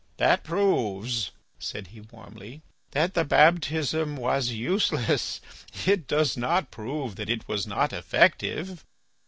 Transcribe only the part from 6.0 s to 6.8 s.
does not